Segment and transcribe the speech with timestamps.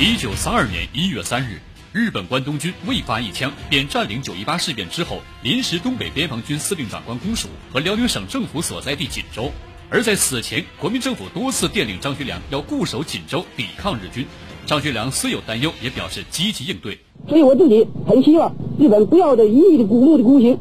[0.00, 1.58] 一九三二年一月三日，
[1.92, 9.50] 日本关东军未发一枪便占领九一八事变之后临时东北边防军司令长官公署和辽宁省政府所在地锦州。
[9.90, 14.24] 而在此前，国民政府多次电令张学良要固守锦州，抵抗日军。
[14.66, 16.96] 张学良虽有担忧，也表示积极应对。
[17.28, 20.56] 所以我自己很希望日本不要的一味的古墓的孤行，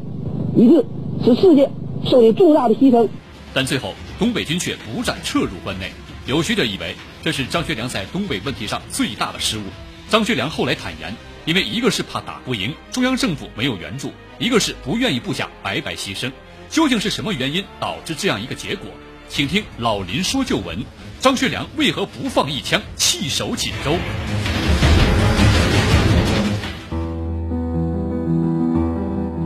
[0.56, 0.84] 以致
[1.24, 1.70] 使世界
[2.10, 3.08] 受了重大的牺牲。
[3.54, 5.92] 但最后，东北军却不战撤入关内。
[6.26, 6.94] 有学者以为，
[7.28, 9.64] 这是张学良在东北问题上最大的失误。
[10.08, 11.14] 张学良后来坦言，
[11.44, 16.32] 因为一个是怕打不赢，中央政府没有援助；一个是不愿意部下白白牺牲。
[16.70, 18.90] 究竟是什么原因导致这样一个结果？
[19.28, 20.86] 请听老林说旧闻：
[21.20, 23.98] 张学良为何不放一枪，弃守锦州？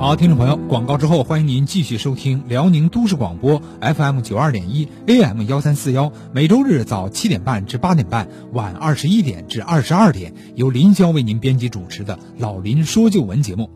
[0.01, 13.69] 好，听众朋友，广告之后，欢迎您继续收听辽宁都市广播 FM 九二点一 AM 幺三四幺，每周日早七点半至八点半，晚二十一点至二十二点，由林霄为您编辑主持的《老林说旧闻》节目，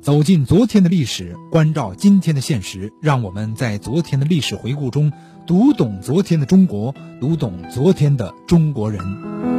[0.00, 5.10] 走进昨天的历史，关照今天的现实，让我们在昨天的历史回顾中
[5.48, 9.51] 读懂昨天的中国，读懂昨天的中国人。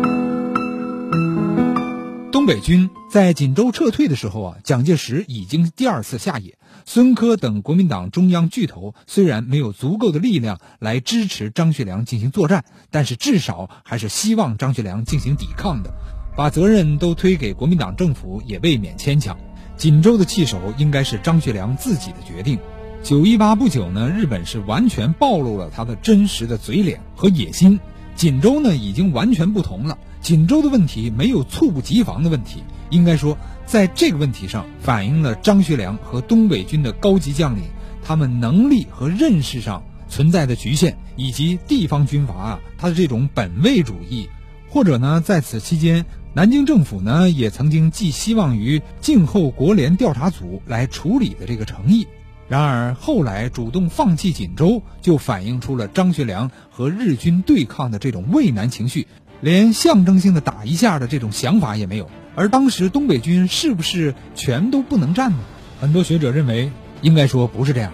[2.34, 6.58] 东北军在锦州撤退的时候啊，蒋介石已经第二次下野。
[6.84, 15.94] 孙科等国民党中央巨头虽然没有足够的力量来支持张学良进行作战，但是至少还是希望张学良进行抵抗的。
[16.36, 19.38] 把责任都推给国民党政府也未免牵强。
[19.78, 22.58] 锦州的弃守应该是张学良自己的决定。
[23.04, 27.80] 九一八不久呢，日本是完全暴露了他的真实的嘴脸和野心。
[28.16, 30.00] 锦州呢，已经完全不同了。
[30.24, 37.64] 锦州的问题没有猝不及防的问题，应该说，在这个问题上反映了张学良和东北军的高级将领
[38.02, 44.30] 他们能力和认识上存在的局限，以及地方军阀啊他的这种本位主义，
[44.70, 52.08] 或者呢，在此期间，南京政府呢也曾经寄希望于静候国联调查组来处理的这个诚意。
[52.50, 59.08] 然而后来主动放弃锦州，就反映出了张学良和日军对抗的这种畏难情绪。
[59.44, 65.40] 连象征性的打一下的这种想法也没有，而当时东北军是不是全都不能战呢？
[65.82, 66.72] 很多学者认为，
[67.02, 67.92] 应该说不是这样。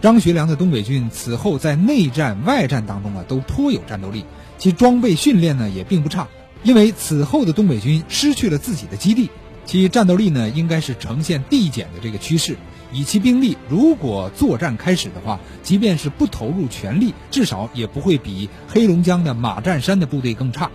[0.00, 4.24] 张学良的东北军此后在内战、外战当中啊，都颇有战斗力，
[4.58, 6.26] 其装备训练呢也并不差。
[6.64, 9.30] 因为此后的东北军失去了自己的基地，
[9.66, 12.56] 其战斗力呢应该是呈现递减的这个趋势。
[12.92, 20.72] 以其兵力，如果作战开始的话，即便是不投入全力，至少也不会比黑龙江的马占山的部队更差。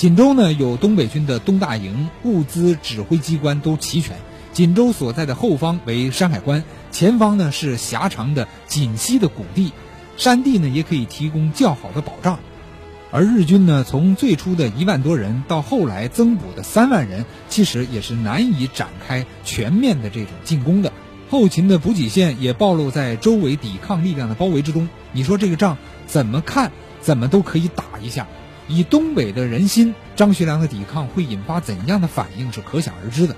[0.00, 4.16] 锦州呢有东北军的东大营，物资指挥机关都齐全。
[4.50, 9.74] 锦州所在的后方为山海关，前方呢是狭长的锦西的谷地，
[10.16, 12.38] 山地呢也可以提供较好的保障。
[13.10, 20.90] 而日军呢从最初的一万多人到后来增补的三万人，其实也是难以展开全面的这种进攻的。
[21.28, 24.88] 后勤的补给线也暴露在周围抵抗力量的包围之中。
[25.12, 26.72] 你说这个仗怎么看，
[27.02, 28.26] 怎么都可以打一下。
[28.70, 33.34] 以东北的人心，张学良的抵抗会引发怎样的反应是可想而知的。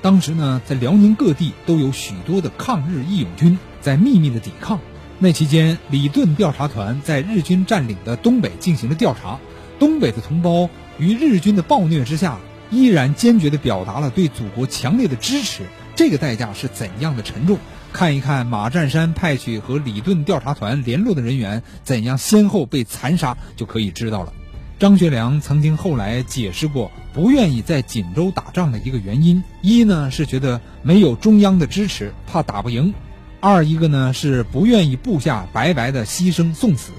[0.00, 4.78] 当时呢，在辽宁各地都有许多的抗日义勇军在秘密的抵抗。
[5.18, 9.40] 那期间，李顿调查团在日军占领的东北进行了调查。
[9.80, 12.38] 东北的同胞于日军的暴虐之下，
[12.70, 15.64] 依然坚决地表达了对祖国强烈的支持。
[15.96, 17.58] 这个代价是怎样的沉重？
[17.92, 24.32] 看一看马占山派去和李顿调查团联络的人员怎样先后被残杀，就可以知道了。
[24.78, 32.92] 张学良曾经后来解释过，不愿意在锦州打仗的一个原因，一呢是觉得没有中央的支持，怕打不赢；
[33.40, 36.92] 二一个呢是不愿意部下白白的牺牲送死，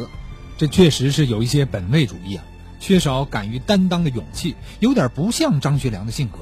[0.58, 2.44] 这确实是有一些本位主义啊，
[2.80, 6.40] 缺少敢于担当的勇气，有点不像张学良的性格。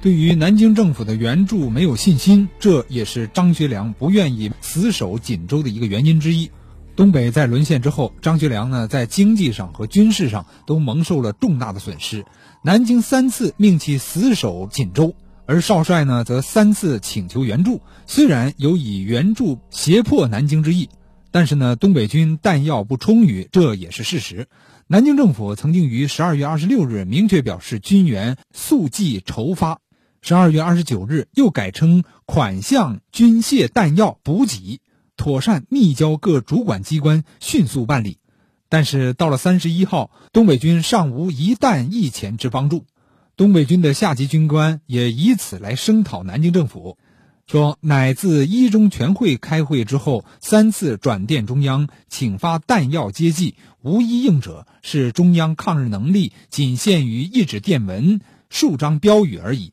[0.00, 6.48] 对于南京政府的援助没有信心，这也是张学良不愿意死守锦州的一个原因之一。
[6.96, 12.24] 东北在沦陷之后，张学良呢在经济上和军事上都蒙受了重大的损失。
[12.62, 15.14] 南京三次命其死守锦州，
[15.44, 17.82] 而少帅呢则三次请求援助。
[18.06, 20.88] 虽然有以援助胁迫南京之意，
[21.30, 24.48] 但是呢东北军弹药不充裕，这也是事实。
[24.86, 29.80] 南京政府曾经于十二月二十六日明确表示军援速寄筹发，
[30.22, 34.80] 十二月二十九日又改称款项军械弹药补给。
[35.16, 38.18] 妥善密交各主管机关，迅速办理。
[38.68, 42.84] 但是到了三十一号，东北军尚无一弹一钱之帮助。
[43.36, 46.98] 东北军的下级军官也以此来声讨南京政府，
[47.46, 59.72] 说乃自一中全会开会之后，三次转电中央，请发弹药接济，无一应者，是中央抗日能力仅限于一纸电文，数张标语而已。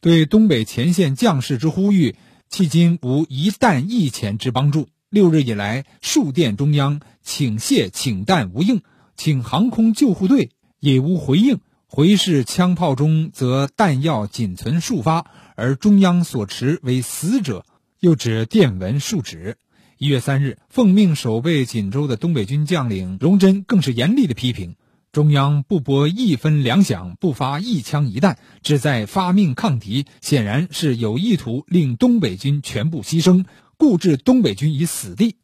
[0.00, 2.16] 对东北前线将士之呼吁，
[2.54, 4.86] 迄今无一弹一钱之帮助。
[5.10, 8.82] 六日以来，数电中央，请谢请弹无应，
[9.16, 11.58] 请航空救护队也无回应。
[11.88, 17.66] 回视枪炮中，则弹药仅存数发，而中央所持为死者，
[17.98, 19.56] 又指电文数纸。
[19.98, 24.76] 一月三日，奉命守备锦州的东北军将领荣臻更是严厉的批评：
[25.14, 33.44] 中央不拨一分粮饷，不发一枪一弹，只在发命抗敌，显然是有意图令东北军全部牺牲，
[33.76, 35.36] 固置东北军于死地。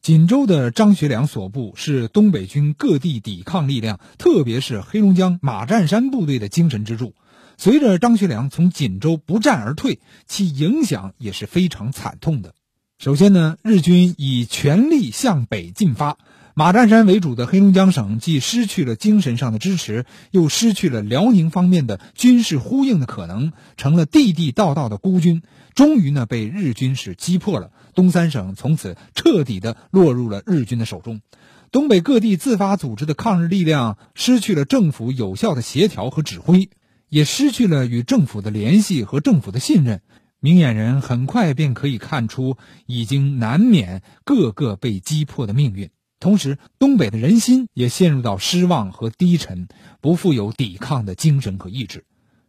[0.00, 7.16] 锦州的张学良所部是东北军各地抵抗力量，特别是黑龙江马占山部队的精神支柱。
[7.58, 9.98] 随着张学良从锦州不战而退，
[10.28, 12.54] 其影响也是非常惨痛的。
[12.98, 16.16] 首先呢，日军以全力向北进发，
[16.58, 25.42] 马占山为主的黑龙江省既失去了精神上的支持，又失去了辽宁方面的军事呼应的可能，成了地地道道的孤军。
[25.74, 27.72] 终于呢，被日军是击破了。
[27.94, 31.20] 东三省从此彻底的落入了日军的手中。
[31.70, 36.70] 东北各地自发组织的抗日力量失去了政府有效的协调和指挥，
[37.10, 40.00] 也失去了与政府的联系和政府的信任。
[40.40, 42.56] 明眼人很快便可以看出，
[42.86, 45.90] 已经难免各个被击破的命运。
[46.18, 49.68] 同时，东北的人心也陷入到失望和低沉，
[50.00, 52.04] 不富有抵抗的精神和意志。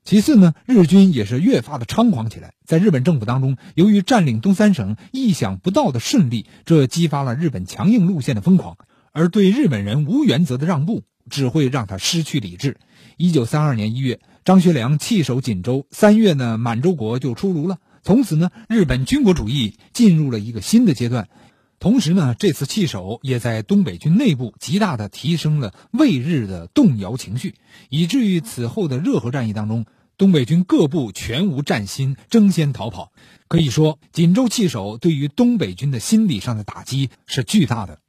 [0.05, 2.53] 其次呢，日军也是越发的猖狂起来。
[2.65, 8.77] 在日本政府当中，由于占领东三省意想不到的顺利，这激发了日本强硬路线的疯狂。
[9.11, 12.77] 而对日本人无原则的让步，只会让他失去理智。
[13.17, 17.77] 一九三二年一月，张学良弃守锦州，三月呢，满洲国就出炉了。
[18.01, 21.27] 从此呢，日本军国主义进入了一个新的阶段。
[21.79, 27.53] 同时呢，这次弃守也在东北军内部极大的提升了畏日的动摇情绪，
[27.89, 29.85] 以至于此后的热河战役当中。
[30.17, 33.11] 东北军各部全无战心，争先逃跑。
[33.47, 37.99] 可以说，锦州弃守对于东北军的心理上的打击是巨大的。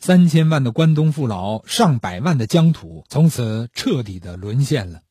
[0.00, 5.02] 三千万的关东父老，上百万的疆土，从此彻底的沦陷了。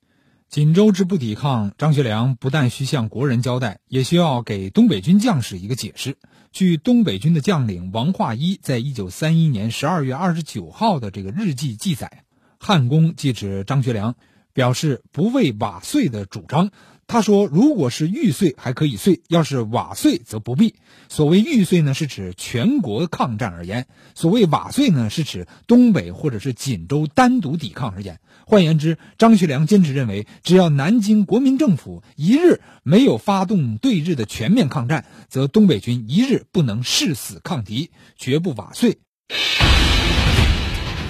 [0.49, 6.17] 锦州之不抵抗，张学良不但需向国人交代，也需要给东北军将士一个解释。
[6.51, 12.23] 据东北军的将领王化一在一九三一年十二月二十九号的这个日记记载，
[12.59, 14.15] 汉宫即指张学良。
[14.53, 16.71] 表示不为瓦碎的主张。
[17.11, 20.75] 他说：“如果是玉碎还可以碎，要是瓦碎则不必。
[21.09, 23.83] 所谓玉碎呢，是指全国抗战而言；
[24.15, 28.21] 所谓瓦碎呢，是指东北或者是锦州单独抵抗而言。
[28.45, 38.99] 换言之，张学良坚持认为，只要南京国民政府一日没有发动对日的全面抗战，则东北军一日不能誓死抗敌，绝不瓦碎。”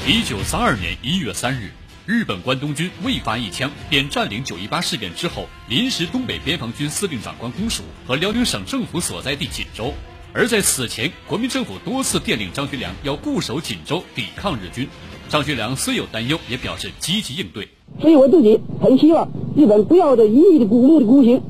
[0.08, 1.70] 一九三二年一月三日。
[2.12, 9.94] 日本关东军未发一枪便占领九一八事变之后临时东北边防军司令长官公署和辽宁省政府所在地锦州，
[10.34, 14.90] 而在此前，国民政府多次电令张学良要固守锦州抵抗日军。
[15.30, 17.70] 张学良虽有担忧，也表示积极应对。
[18.02, 21.42] 所以我自己很希望日本不要这一意的鼓舞的孤行，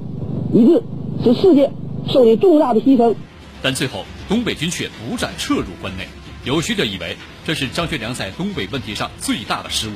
[0.54, 0.84] 以致
[1.24, 1.72] 使世界
[2.08, 3.16] 受了重大的牺牲。
[3.64, 6.08] 但最后，东北军却不战撤入关内。
[6.46, 7.18] 有学者以为，
[7.48, 9.94] 这是张学良在东北问题上最大的失误。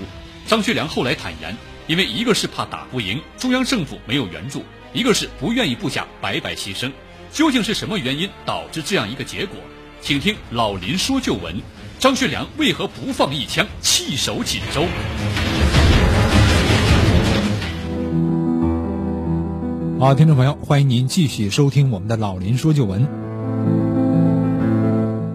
[0.47, 1.57] 张学良后来坦言，
[1.87, 4.59] 因为一个是怕打不赢，中央政府没有援助；
[4.93, 6.91] 一个是不愿意部下白白牺牲。
[7.31, 9.57] 究竟是什么原因导致这样一个结果？
[10.01, 11.59] 请听老林说旧闻：
[11.97, 14.85] 张学良为何不放一枪弃守锦州？
[19.99, 23.07] 好，听众朋友，欢迎您继续收听我们的老林说旧闻。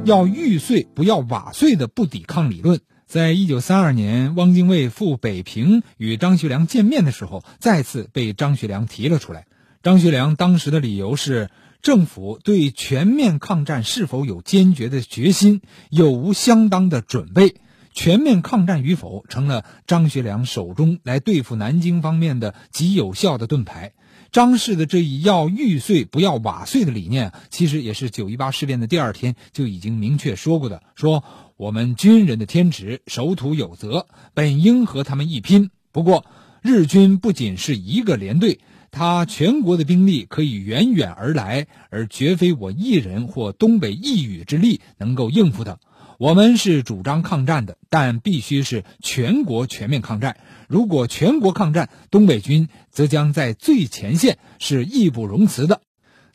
[0.05, 2.81] 要玉碎，不要瓦碎的不抵抗理论。
[3.11, 9.47] 在一九三二年，汪精卫赴北平与张学良见面的时候，再次被张学良提了出来。
[9.83, 11.51] 张学良当时的理由是，
[11.83, 17.57] 政府对全面抗战是否有坚决的决心，有无相当的准备，
[17.93, 23.91] 全面抗战与否，成了张学良手中来对付南京方面的极有效的盾牌。
[24.31, 31.25] 张氏的这一要玉碎不要瓦碎的理念，其实也是九一八事变的第二天就已经明确说过的，说。
[31.61, 35.69] 我们军人的天职，守土有责，本应和他们一拼。
[35.93, 36.25] 不过，
[36.63, 45.81] 日军不仅是一个连队，他全国的兵力可以远远而来，而绝非我一人或东北一羽之力能够应付的。
[46.17, 50.39] 我们是主张抗战的，但必须是全国全面抗战。
[50.67, 55.83] 如果全国抗战，东北军则将在最前线，是义不容辞的。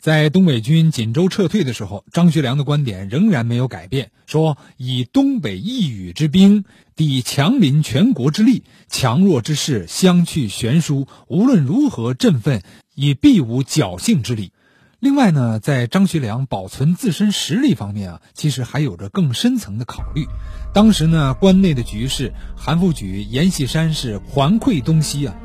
[0.06, 6.64] 在东北军锦州撤退的时候，张学良的观点仍然没有改变，说以东北一隅之兵
[6.96, 12.62] 抵强邻全国之力，强弱之势相去悬殊，无论如何振奋，
[12.94, 14.52] 已必无侥幸之理。
[15.00, 20.28] 另外呢，在张学良保存自身实力方面啊，其实还有着更深层的考虑。
[20.72, 25.36] 当时呢，关内的局势，韩复榘、阎锡山是环溃东西啊，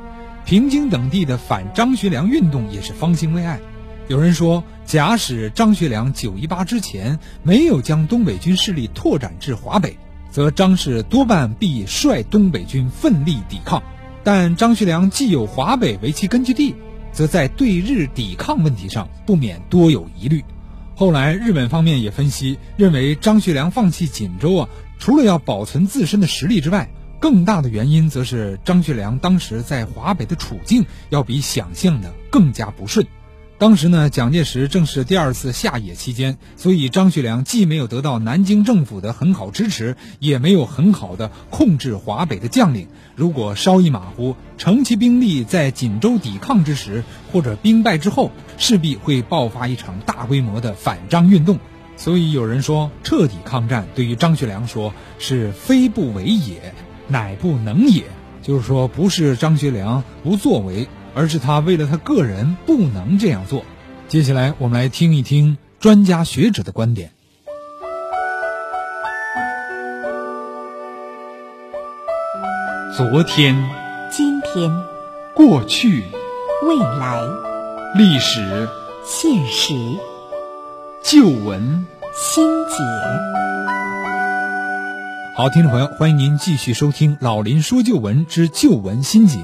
[0.45, 3.59] 平津等地的反张学良运动也是方兴未艾。
[4.11, 9.97] 有人说，假使张学良九一八之前没有将东北军势力拓展至华北，
[10.33, 13.81] 则张氏多半必率东北军奋力抵抗。
[14.25, 16.75] 但张学良既有华北为其根据地，
[17.13, 20.45] 则在对日抵抗问题上不免多有疑虑。
[20.97, 26.91] 后来，日本方面也分析认为，张学良放弃锦州啊，除了要保存自身的实力之外，
[27.21, 33.07] 更大的原因则是张学良当时在华北的处境要比想象的更加不顺。
[33.61, 42.89] 当时呢，蒋介石正是第二次下野期间，所以张学良既没有得到南京政府的很好支持，也没有很好的控制华北的将领。
[43.17, 51.59] 如果稍一马虎，乘其兵力在锦州抵抗之时，或者兵败之后，势必会爆发一场大规模的反张运动。
[51.99, 56.73] 所以有人说，彻底抗战对于张学良说是非不为也，
[57.09, 58.05] 乃不能也，
[58.41, 60.89] 就是说不是张学良不作为。
[61.15, 63.65] 而是他为了他个人不能这样做。
[64.09, 67.13] 接下来，我们来听一听专家学者的观点。
[72.97, 73.57] 昨天、
[74.11, 74.71] 今天、
[75.35, 76.03] 过去、
[76.67, 77.23] 未来、
[77.95, 78.69] 历史、
[79.07, 79.75] 现实、
[81.03, 82.77] 旧闻、新解。
[85.37, 89.39] 好，听众朋友，欢迎您继续收听《老林说旧闻之旧闻新解》。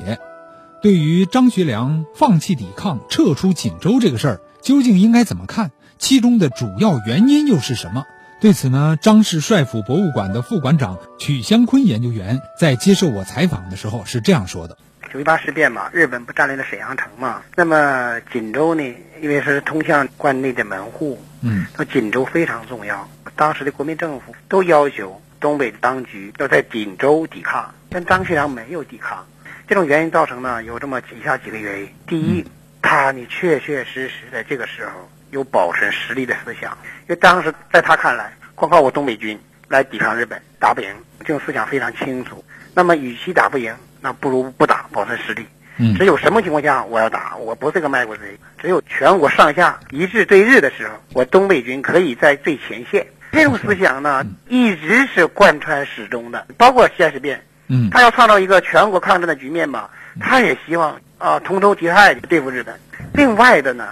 [0.83, 5.71] 对于张学良放弃抵抗、撤出锦州这个事儿，究竟应该怎么看？
[5.99, 8.04] 其中的主要原因又是什么？
[8.38, 14.76] 对此呢，张氏帅府博物馆的副馆长曲湘坤研究员在接受我采访的时候是这样说的：
[15.11, 17.42] 九一八事变嘛，日本不占领了沈阳城嘛？
[17.56, 18.83] 那么锦州呢，
[19.23, 23.09] 因为是通向关内的门户，嗯，那锦州非常重要。
[23.35, 29.25] 当时的国民政府都要求东北的当局要在锦州抵抗，但张学良没有抵抗。
[29.68, 31.88] 这种原因造成呢，有这么以下几个原因。
[32.06, 32.44] 第一，
[32.80, 34.92] 他你确确实实在这个时候
[35.30, 40.88] 有保存实力的思想，因为当时在他看来，光靠我东北军来抵抗日本打不赢，
[41.20, 42.44] 这种思想非常清楚。
[42.75, 45.44] 那么，与其打不赢，那不如不打，保存实力。
[45.78, 48.38] 嗯，只有什么情况下我要打，我不是个卖国贼。
[48.58, 53.04] 只有全国上下一致对日的时候，我东北军可以在最前线。
[53.32, 57.42] 这种思想呢，一直是贯穿始终的，包括西安事变。
[57.68, 59.88] 嗯，他要创造一个全国抗战的局面嘛，
[60.20, 62.78] 他也希望啊同仇敌忾对付日本。
[63.12, 63.88] 另外的呢，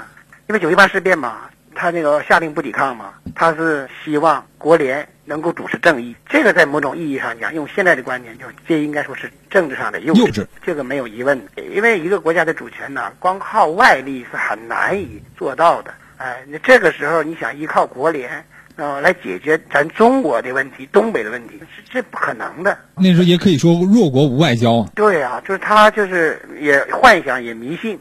[0.48, 6.14] 因为九一八事变嘛，他那个下令不抵抗嘛，他是希望国联能够主持正义。
[6.28, 11.40] 这个在某种意义上讲，用现在的观点，就这应该说是政治上的幼幼稚，这个没有疑问。
[11.72, 15.92] 因为一个国家的主权呢，光靠外力是很难以做到的。
[16.18, 18.44] 哎，那这个时候你想依靠国联。
[18.76, 22.76] 呃，来解决咱中国的问题、东北的问题，这这不可能的。
[22.96, 24.84] 那时候也可以说弱国无外交。
[24.96, 27.96] 对啊，就是他就是也幻想也迷信，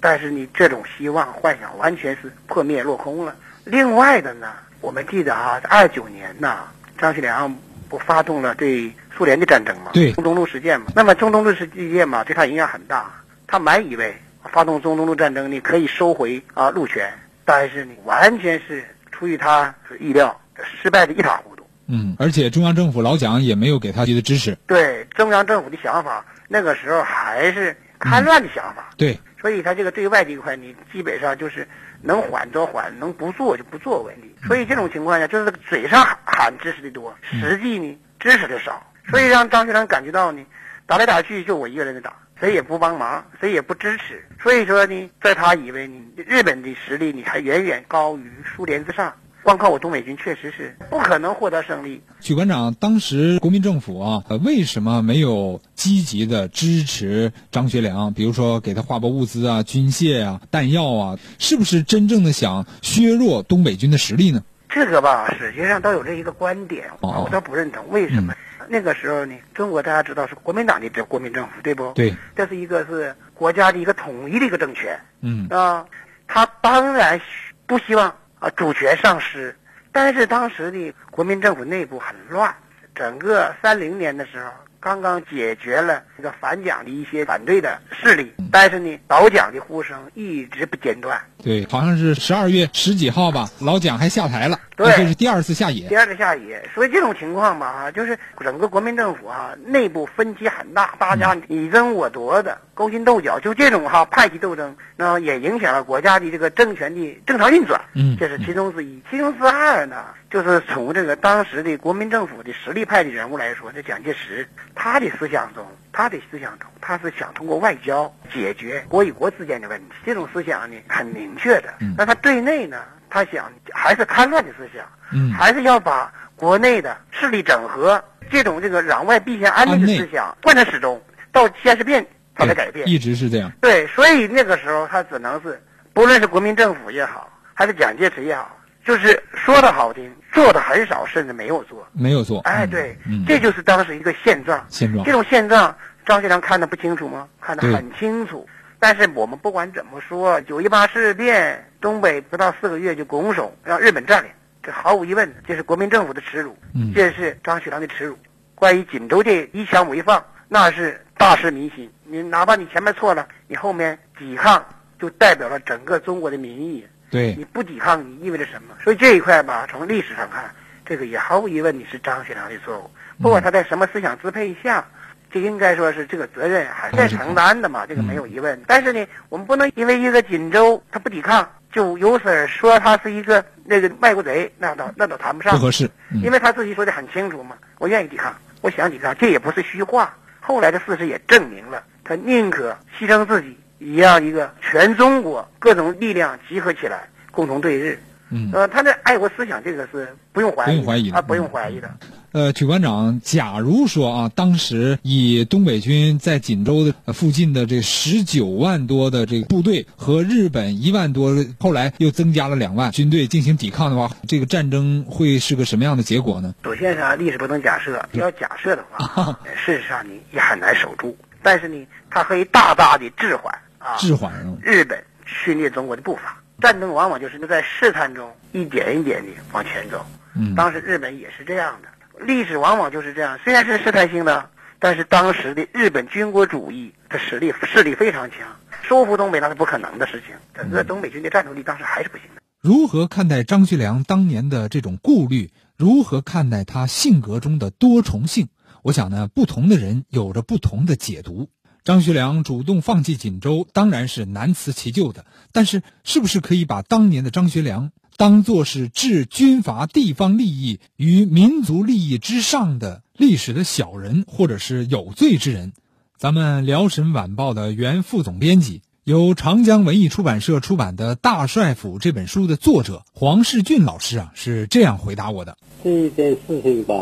[0.00, 3.34] 但是你这种希望幻想完全是破灭落空了。
[3.64, 6.64] 另外的呢，我们记得啊，二九年呐，
[6.98, 7.56] 张学良
[7.88, 9.92] 不发动了对苏联的战争嘛？
[9.94, 10.88] 对，中东路事件嘛。
[10.94, 13.10] 那么中东路事件嘛，对他影响很大。
[13.46, 14.14] 他满以为
[14.52, 17.10] 发动中东路战争，你可以收回啊路权，
[17.46, 18.84] 但是你完全是。
[19.18, 20.38] 出于他意料，
[20.80, 21.66] 失败的一塌糊涂。
[21.86, 24.56] 嗯，而且中央政府老蒋也没有给他的支持。
[24.66, 28.90] 对中央政府的想法，那个时候还是戡乱的想法。
[28.96, 31.66] 对，所以他这个对外这一块，你基本上就是
[32.02, 34.34] 能缓则缓，能不做就不做问题。
[34.46, 38.86] 所以这种情况下，就是嘴上喊支持的多，实际呢支持的少。
[39.10, 40.44] 所以让张学良感觉到呢，
[40.86, 42.14] 打来打去就我一个人在打。
[42.40, 52.00] 谁也不帮忙，谁也不支持，所以说呢，在他以为你日本的实力你还远远高于苏联之上，光靠我东北军确实是不可能获得胜利。
[52.20, 58.14] 许馆长，当时国民政府啊，为什么没有积极的支持张学良？
[58.14, 64.44] 比如说给他划拨物资啊、军械啊、弹药啊，是不是真正的想削弱东北军的实力呢？
[64.78, 67.84] 这个吧，实际上都有这一个观点，我倒不认同。
[67.88, 68.32] 为什么？
[68.68, 71.90] 那个时候呢，中国大家知道是国民党的这国民政府，对不？
[71.94, 74.96] 对，这是一个是国家的一个统一的一个政权。
[75.20, 75.84] 嗯啊，
[76.28, 77.20] 他当然
[77.66, 79.56] 不希望啊主权丧失，
[79.90, 82.54] 但是当时的国民政府内部很乱，
[82.94, 84.50] 整个三零年的时候
[84.88, 91.20] 刚刚解决了这个反蒋的一些反对的势力，但是呢，老蒋的呼声一直不间断。
[91.44, 95.94] 对，好像是十二月十几号吧，老蒋还下台了，对这是第二次下野第。
[95.94, 109.02] 二次下野，所以这种情况吧，哈，就是整个国民政府哈内部分歧很大，大家你争我夺的，勾心斗角，就这种哈派系斗争，那也影响了国家的这个政权的正常运转，嗯这是其中之一。
[109.10, 121.94] 其中之二呢，就是从这个当时的国民政府的实力派的人物来说，这蒋介石他的思想中，他的思想中，他是想通过外交解决国与国之间的问题，这种思想呢很明确的嗯。
[121.96, 124.84] 那他对内呢，他想还是戡乱的思想。
[125.10, 131.00] 嗯，还是要把国内的势力整合这种这个攘外必先安内的思想贯彻始终，
[131.32, 132.86] 到西安事变他才改变。
[132.86, 133.50] 一直是这样。
[133.62, 135.58] 对，所以那个时候他只能是，
[135.94, 138.54] 不论是国民政府也好，还是蒋介石也好，
[138.88, 141.86] 就是说的好听，做的很少，甚至没有做。
[141.92, 142.40] 没有做。
[142.40, 144.64] 哎，嗯对，嗯，这就是当时一个现状。
[144.70, 145.12] 现状这。
[145.12, 145.76] 种现状，
[146.06, 147.28] 张学良看得不清楚吗？
[147.38, 148.48] 看得很清楚。
[148.78, 154.30] 但是我们不管怎么说，九一八事变，东北不到四个月就拱手让日本占领，
[154.62, 158.16] 这毫无疑问，这是国民政府的耻辱，嗯这是张学良的耻辱。
[158.54, 161.92] 关于锦州这一枪没放，那是大失民心。
[162.04, 164.64] 你哪怕你前面错了，你后面抵抗
[164.98, 166.86] 就代表了整个中国的民意。
[167.10, 168.74] 对你，不抵抗，你意味着什么？
[168.82, 170.50] 所以这一块吧，从历史上看，
[170.84, 172.90] 这个也毫无疑问，你是张学良的错误。
[173.22, 174.84] 不管他在什么思想支配下，
[175.30, 178.60] 这应该说是这个责任还是在承担的嘛，这个没有疑问。
[178.66, 185.58] 但是呢，我们不能因为一个锦州他不抵抗，就由此而说他是一个那个卖国贼，那倒那倒谈不上不。
[185.60, 185.86] 合适。
[186.10, 190.14] 嗯因为他自己说的很清楚嘛，我愿意抵抗，我想抵抗，这也不是虚话。
[190.40, 198.00] 后来的事实也证明了，他宁可牺牲自己，也让一个全中国各种力量集合起来，共同对日。
[198.30, 198.50] 嗯。
[198.52, 201.90] 呃，他的爱国思想，这个是不用怀疑的，不用怀疑的啊，不用怀疑的。
[202.32, 216.54] 呃，曲馆长，假如说啊，当时以东北军在锦州的呃附近的这十九万多的这个部队和日本一万多，后来又增加了两万军队进行抵抗的话，这个战争会是个什么样的结果呢？
[216.64, 221.16] 首先是啊，历史不能假设，要假设的话，事实上你也很难守住。
[221.42, 226.36] 但是呢，它可以大大的滞缓啊，滞缓啊日本侵略中国的步伐。
[226.60, 230.04] 战争往往就是在试探中一点一点的往前走。
[230.34, 231.88] 嗯当时日本也是这样的，
[232.24, 233.38] 历史往往就是这样。
[233.44, 238.38] 虽然是试探性的，但是当时的日本军国主义的实力势力非常强，
[238.82, 240.34] 收复东北那是不可能的事情。
[240.54, 242.42] 整个东北军的战斗力当时还是不行的。
[242.60, 245.50] 如何看待张学良当年的这种顾虑？
[245.76, 248.48] 如何看待他性格中的多重性？
[248.82, 251.48] 我想呢，不同的人有着不同的解读。
[251.88, 255.24] 张学良主动放弃锦州，当然是难辞其咎的。
[255.52, 265.72] 但是，是不是可以把当年的张学良当作是置军阀地方利益于民族利益之上的历史的小人，或者是有罪之人？
[266.18, 268.82] 咱们辽沈晚报的原副总编辑。
[269.04, 276.94] 由长江文艺出版社出版的《大帅府》这本书的作者黄世俊老师啊，是这样回答我的：这一件事情吧，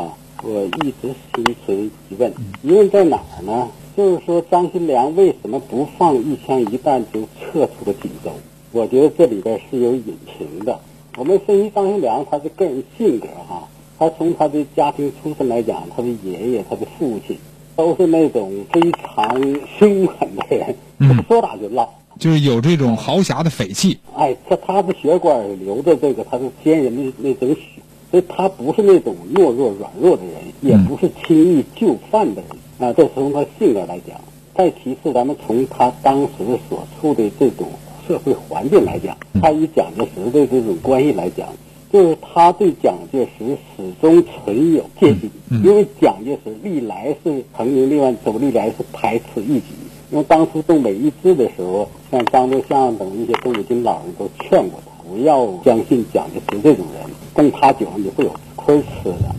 [0.45, 2.33] 我一直心存疑问。
[2.63, 3.67] 疑问在哪儿呢？
[3.97, 8.31] 就是说张学良为什么不放一枪一弹就撤出了锦州？
[8.73, 10.79] 我觉得这里边是有隐情的。
[11.17, 13.67] 我们分析张学良他的个人性格哈，
[13.99, 17.39] 他从他的家庭出身来讲，他的爷爷、他的父亲
[17.75, 19.41] 都是那种非常
[19.79, 21.89] 凶狠的人，嗯说打就闹。
[22.19, 23.99] 就是有这种豪侠的匪气。
[24.15, 27.81] 哎，他他的血管流的这个他是先人的那种血，
[28.11, 32.93] 所以他不是那种懦弱软弱的人，也不是轻易就范的人啊。
[32.93, 34.21] 这是从他性格来讲。
[34.55, 36.31] 再其次，咱们从他当时
[36.67, 37.67] 所处的这种
[38.09, 41.49] 社会环境来讲，他与蒋介石的这种关系来讲，
[41.93, 45.31] 就是他对蒋介石始终存有戒心，
[45.63, 49.67] 因为蒋介石历来是成名立万州，历来是排斥异己。
[50.11, 59.37] 因为当初东北易帜的时候，像张作相等一些东北军老人都劝过他，不要相信蒋介石这种人，跟他久了你会有亏吃的。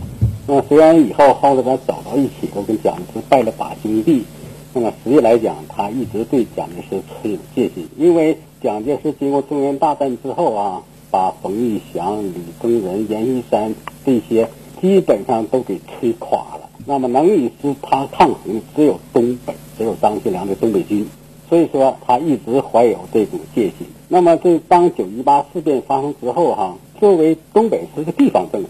[0.50, 4.24] 那么虽然以后后来他走到一起了，跟蒋介石拜了把兄弟，
[4.72, 12.32] 那么实际来讲，他一直对蒋介石存有戒心，因为蒋介石经过中原大战之后啊，把冯玉祥、李
[12.62, 13.74] 宗仁、阎锡山
[14.06, 14.48] 这些
[14.80, 16.70] 基本上都给摧垮了。
[16.86, 21.06] 那么能与之他抗衡的只有东北，只有张学良的东北军，
[21.50, 23.86] 所以说他一直怀有这种戒心。
[24.08, 28.68] 那么这当九一八事变发生之后哈、作为东北是个地方政府，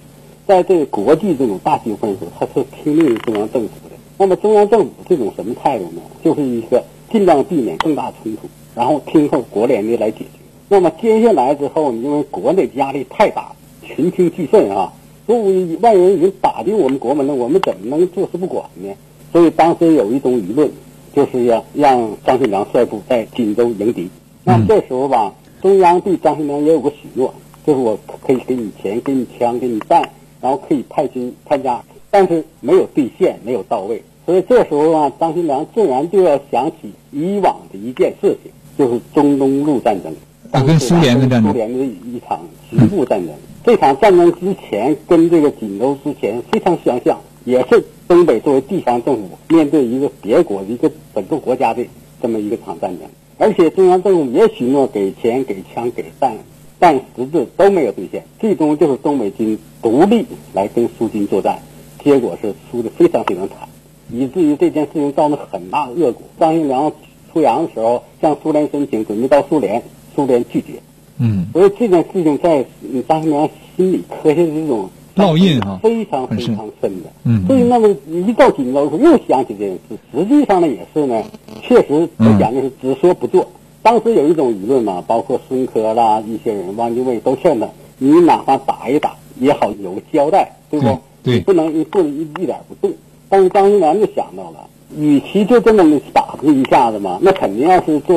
[0.48, 3.94] 在这个国际这种大局分时，他是听命于中央政府的。
[4.16, 6.00] 那么中央政府这种什么态度呢？
[6.24, 6.82] 就是一个
[7.12, 10.40] 尽量避免更大冲突，然后听候国联的来解决。
[10.70, 14.90] 那么接下来之后，因为国内压力太大，群情俱愤啊，
[15.26, 15.36] 说
[15.82, 18.88] 外人已经打进我们国门了，我们怎么能坐视不管呢？
[19.34, 20.70] 所以当时有一种舆论，
[21.14, 24.08] 就是要让张学良率部在锦州迎敌。
[24.44, 27.34] 那这时候吧，中央对张学良也有个许诺，
[27.66, 30.08] 就是我可以给你钱、给你枪、给你弹，
[30.40, 34.02] 然后可以派军参加，但是没有兑现，没有到位。
[34.26, 40.14] 所以这时候啊，张学良自然就要想起以往的一件事情，就是中东路战争。
[40.50, 43.34] 啊，跟苏联的战争，苏联的一场局部战争。
[43.64, 51.84] 这场战争之前跟这个锦州之前非常相像，也是东北作为地方政府面对一个别国、一个本个国家的
[52.22, 53.08] 这么一个场战争。
[53.36, 56.32] 而且中央政府也许诺给钱、给枪、给弹，
[56.78, 58.24] 但实质都没有兑现。
[58.40, 61.58] 最终就是东北军独立来跟苏军作战，
[62.02, 63.68] 结果是输的非常非常惨，
[64.10, 66.22] 以至于这件事情造成很大的恶果。
[66.38, 66.92] 张学良
[67.32, 69.82] 出洋的时候向苏联申请，准备到苏联。
[70.16, 70.82] 苏联拒绝，
[71.18, 72.64] 嗯，所以这件事情在
[73.06, 77.08] 张学良心里刻下的这种烙印啊，非常非常深的。
[77.22, 79.96] 嗯，所以那么一到锦州时候又想起这件事。
[80.12, 81.22] 实际上呢，也是呢，
[81.62, 83.46] 确实我讲的是只说不做。
[83.80, 90.98] 当时有一种舆论嘛，包括孙科啦一些人，汪精卫都劝他，你哪怕打一打也好，有个交代，对不？
[91.22, 92.94] 对，你不能你不能一一点不动。
[93.28, 94.58] 但是张学良就想到了。
[94.96, 98.16] 与其就这么打这一下子嘛，那肯定要是做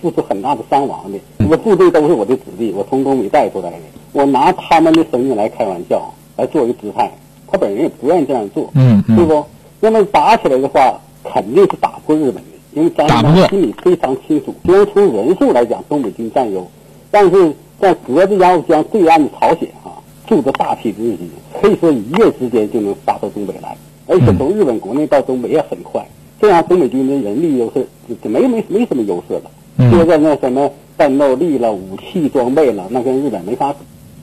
[0.00, 1.18] 付出很大的伤亡的。
[1.46, 3.76] 我部队都是我的子弟，我从东北带出来的，
[4.12, 7.10] 我拿他们的生命来开玩笑，来做一个姿态。
[7.46, 9.44] 他本人也不愿意这样做，嗯对不？
[9.78, 14.54] 那么打起来的话，肯定是打不过日本的，因为张学良心里非常清楚。
[14.64, 16.66] 虽然从人数来讲，东北军占优，
[17.10, 19.89] 但是在隔着鸭绿江对岸的朝鲜哈，
[20.30, 21.28] 住着大批日军，
[21.60, 23.76] 可以说一夜之间就能杀到东北来。
[24.06, 26.06] 而且从日本国内到东北也很快，
[26.40, 27.84] 这样东北军的人力优势
[28.22, 29.50] 就没没没什么优势了。
[29.76, 33.78] 现在那什么战斗力了、武器装备了，那跟日本没法比。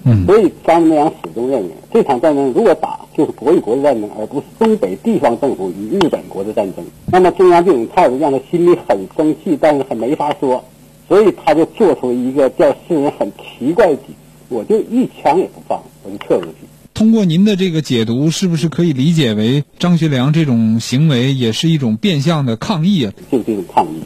[0.06, 6.86] 嗯，所以张学良始终认为，这场战争如果打，就是国与国的战争，而不是东北地方政府与日本国的战争。
[7.12, 10.64] 那么中央这种态度让他心里很生气，但是很没法说，
[11.10, 14.14] 所以他就做出一个叫世人很奇怪的举
[14.50, 16.68] 我就一枪也不放，我就撤出去。
[16.94, 23.14] 通过您的这个解读，是不是可以理解为张学良这种行为也是一种变相的抗议啊？
[23.32, 24.02] 就这种抗议，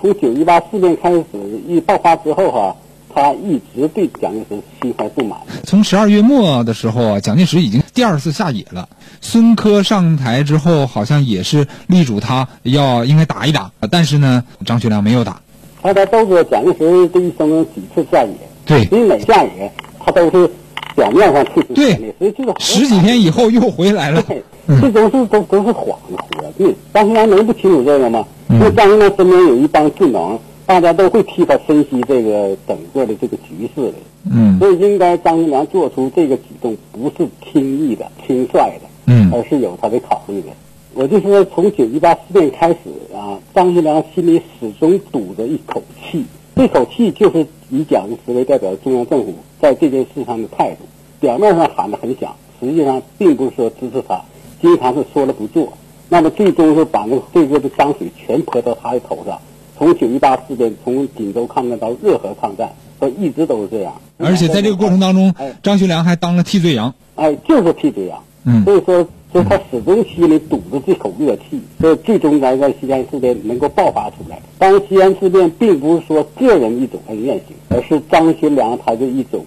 [0.00, 1.24] 从九一八事变开始
[1.68, 2.76] 一爆发之后哈、啊，
[3.14, 5.38] 他一直对蒋介石心怀不满。
[5.64, 8.88] 从十二月末的时候啊，蒋介石已经第二次下野了。
[9.20, 15.42] 孙科上台之后，好像也是力主他要应该打一打，但是呢，张学良没有打。
[15.82, 18.30] 大家都知道蒋介石这一生几次下野，
[18.70, 20.50] 对，因为每下野他都是。
[20.96, 24.20] 表面上退出权力，所以这个十几天以后又回来了。
[24.22, 24.42] 对，
[24.82, 26.52] 这都是都都是谎的。
[26.58, 28.26] 对，张学良能不清楚这个吗？
[28.50, 33.94] 因为张学良身边有一帮智囊，大家都会替他分析这个整个的这个局势的。
[34.30, 40.48] 嗯，所以应该张学良做出这个举动不是轻易的、轻率的，嗯，而是有他的考虑的。
[40.92, 42.76] 我就说，从九一八事变开始
[43.14, 46.26] 啊，张学良心里始终堵着一口气，
[46.60, 50.84] 这口气就是以蒋介石为代表的中央政府在这件事上的态度。
[51.18, 54.20] 表面上喊得很响，实际上并不是说支持他，
[54.60, 55.72] 经常是说了不做。
[56.10, 59.40] 那么最终是把那个罪恶的脏水全泼到他的头上。
[59.78, 63.94] 从九一八事变，从锦州抗战到热河抗战，都一直都是这样。
[64.18, 66.92] 而且在这个过程当中，张学良还当了替罪羊。
[67.14, 68.22] 哎，就是替罪羊。
[68.44, 74.40] 嗯，所以说，所以他始终心里堵着这口恶气，所以最终才在西安事变能够爆发出来。
[74.58, 79.44] 当然，西安事变并不是说个人一种恩怨性，而是张学良他的一种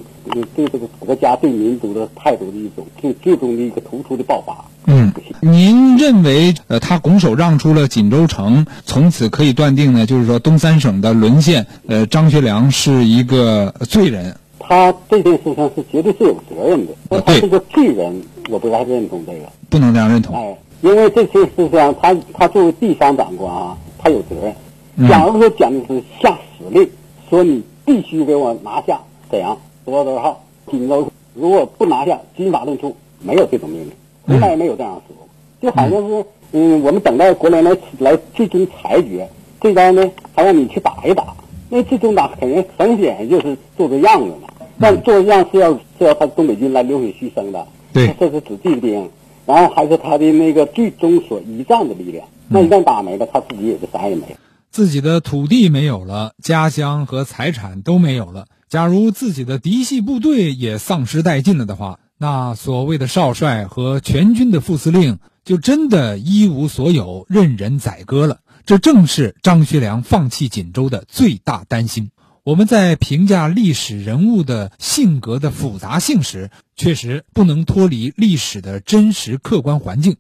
[0.55, 4.65] 对这个国家、对民族的态度的一种最最终的一个突出的爆发。
[4.85, 14.35] 嗯，您认为，呃，他拱手让出了锦州城，从此可以断定呢，就是说东三省的沦陷，呃，张学良是一个罪人。
[14.65, 20.35] 他这件事情是绝对是有责任的，对，他是个罪人，我不太认同这个，不能这样认同。
[20.35, 24.55] 哎，因为这些事情，他他作为地方长官啊，他有责任。
[24.95, 26.89] 嗯、假如说蒋介石下死令，
[27.29, 28.99] 说你必须给我拿下
[29.29, 33.91] 沈阳多少多少号锦州，如果不拿下，军法论处，没有这种命令，
[34.27, 35.27] 从来没有这样说过。
[35.61, 39.27] 就好像是，嗯，我们等待国联来来最终裁决，
[39.59, 41.33] 这边呢还让你去打一打，
[41.69, 44.47] 那最终打肯定很显然就是做个样子嘛。
[44.79, 49.09] 但做样是要是要他东北军来流血牺牲的，对，这是子弟兵，
[49.45, 52.27] 然后还是他的那个最终所依仗的力量。
[52.47, 54.37] 那一旦打没了，他自己也就啥也没了。
[54.71, 58.45] 自己的土地没有了，家乡和财产都没有了。
[58.67, 68.39] 假如自己的嫡系部队也丧失殆尽了的话，那所谓的少帅和全军的副司令就真的一无所有，任人宰割了。
[68.65, 72.09] 这正是张学良放弃锦州的最大担心。
[72.45, 80.17] 我们在评价历史人物的性格的复杂性时，确实不能脱离历史的真实客观环境。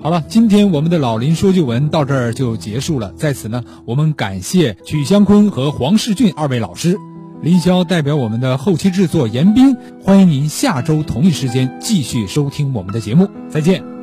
[0.00, 3.12] 好了，今天我们的老林说旧闻到这儿就结束了。
[3.18, 6.96] 在此呢，我们感谢曲湘坤和黄世俊二位老师。
[7.42, 13.28] 林霄代表我们的后期制作严斌，欢迎您下周同一时间继续收听我们的节目。
[13.50, 13.97] 再见。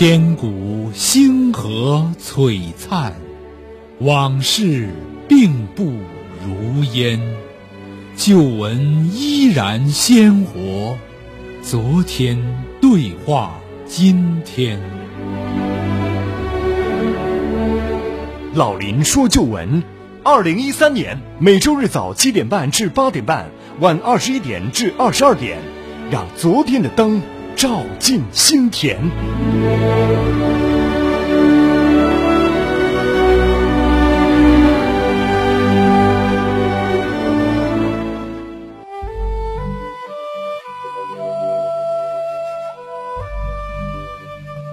[0.00, 3.14] 千古星河璀璨，
[3.98, 4.90] 往事
[5.28, 5.86] 并不
[6.46, 7.20] 如烟。
[8.14, 10.96] 旧闻依然鲜活，
[11.62, 12.38] 昨天
[12.80, 14.80] 对话今天。
[18.54, 19.82] 老林说旧闻，
[20.22, 25.58] 二零一三年每周日早七点半至八点半，晚二十一点至二十二点，
[26.12, 27.20] 让昨天的灯
[27.58, 28.96] 照进心田。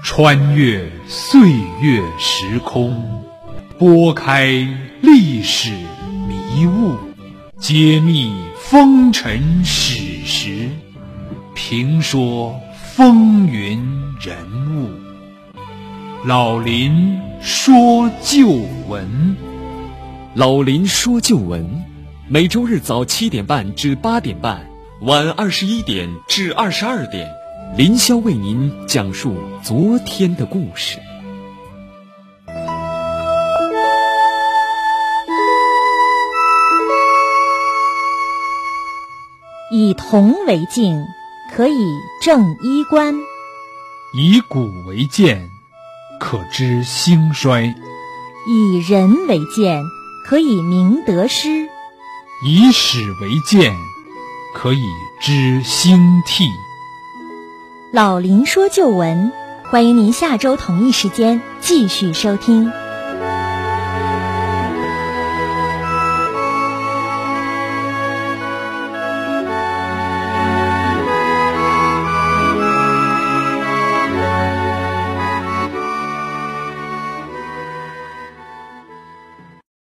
[0.04, 1.50] 穿越岁
[1.82, 3.04] 月时空，
[3.80, 4.46] 拨开
[5.02, 5.72] 历史
[6.28, 6.96] 迷雾，
[7.58, 10.70] 揭秘风尘史实，
[11.56, 12.56] 评说
[12.96, 13.78] 风云
[14.22, 14.38] 人
[14.72, 14.90] 物。
[16.26, 18.48] 老林说旧
[18.88, 19.36] 闻，
[20.34, 21.84] 老林说旧闻，
[22.30, 24.66] 每周日早七点半至八点半，
[25.02, 27.30] 晚二十一点至二十二点。
[27.76, 30.98] 林霄为您讲述昨天的故事。
[39.70, 41.04] 以铜为镜，
[41.56, 43.16] 可以正衣冠；
[44.14, 45.50] 以古为鉴，
[46.20, 47.74] 可知兴衰；
[48.46, 49.82] 以人为鉴，
[50.26, 51.48] 可以明得失；
[52.44, 53.74] 以史为鉴，
[54.54, 54.84] 可以
[55.22, 56.44] 知兴替。
[57.94, 59.32] 老林说旧闻，
[59.72, 62.70] 欢迎您下周同一时间继续收听。